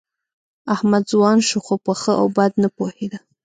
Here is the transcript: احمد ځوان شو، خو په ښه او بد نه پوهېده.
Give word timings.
احمد 0.73 1.03
ځوان 1.11 1.37
شو، 1.47 1.59
خو 1.65 1.73
په 1.85 1.93
ښه 2.01 2.13
او 2.21 2.27
بد 2.37 2.51
نه 2.63 2.69
پوهېده. 2.75 3.19